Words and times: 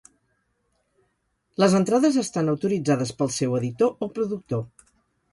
Les 1.63 1.75
entrades 1.79 2.17
estan 2.21 2.49
autoritzades 2.53 3.11
pel 3.19 3.29
seu 3.35 3.53
editor 3.59 3.93
o 4.07 4.09
productor. 4.17 4.65